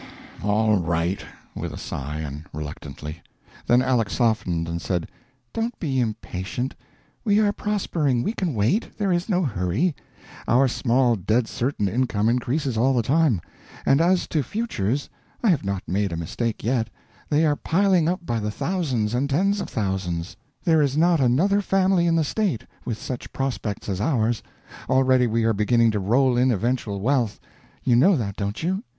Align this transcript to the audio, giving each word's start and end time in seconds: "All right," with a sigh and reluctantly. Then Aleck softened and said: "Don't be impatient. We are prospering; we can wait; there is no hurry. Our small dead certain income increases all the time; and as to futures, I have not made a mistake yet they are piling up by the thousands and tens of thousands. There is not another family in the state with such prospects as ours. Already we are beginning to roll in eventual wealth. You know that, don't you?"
"All 0.41 0.77
right," 0.79 1.23
with 1.53 1.71
a 1.71 1.77
sigh 1.77 2.21
and 2.21 2.43
reluctantly. 2.51 3.21
Then 3.67 3.83
Aleck 3.83 4.09
softened 4.09 4.67
and 4.67 4.81
said: 4.81 5.07
"Don't 5.53 5.79
be 5.79 5.99
impatient. 5.99 6.73
We 7.23 7.37
are 7.39 7.51
prospering; 7.53 8.23
we 8.23 8.33
can 8.33 8.55
wait; 8.55 8.97
there 8.97 9.11
is 9.11 9.29
no 9.29 9.43
hurry. 9.43 9.95
Our 10.47 10.67
small 10.67 11.15
dead 11.15 11.47
certain 11.47 11.87
income 11.87 12.29
increases 12.29 12.79
all 12.79 12.95
the 12.95 13.03
time; 13.03 13.41
and 13.85 14.01
as 14.01 14.27
to 14.29 14.41
futures, 14.41 15.07
I 15.43 15.49
have 15.51 15.63
not 15.63 15.83
made 15.87 16.11
a 16.11 16.17
mistake 16.17 16.63
yet 16.63 16.89
they 17.29 17.45
are 17.45 17.55
piling 17.55 18.09
up 18.09 18.25
by 18.25 18.39
the 18.39 18.49
thousands 18.49 19.13
and 19.13 19.29
tens 19.29 19.61
of 19.61 19.69
thousands. 19.69 20.35
There 20.63 20.81
is 20.81 20.97
not 20.97 21.19
another 21.19 21.61
family 21.61 22.07
in 22.07 22.15
the 22.15 22.23
state 22.23 22.65
with 22.85 22.97
such 22.99 23.31
prospects 23.31 23.87
as 23.87 24.01
ours. 24.01 24.41
Already 24.89 25.27
we 25.27 25.43
are 25.43 25.53
beginning 25.53 25.91
to 25.91 25.99
roll 25.99 26.37
in 26.37 26.49
eventual 26.49 26.99
wealth. 27.01 27.39
You 27.83 27.95
know 27.95 28.15
that, 28.17 28.35
don't 28.35 28.63
you?" 28.63 28.83